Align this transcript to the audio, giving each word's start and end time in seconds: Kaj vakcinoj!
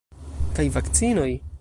Kaj 0.59 0.65
vakcinoj! 0.79 1.31